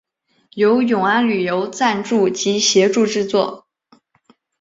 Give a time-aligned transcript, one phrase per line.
[0.55, 3.67] 由永安旅游赞助及协助制作。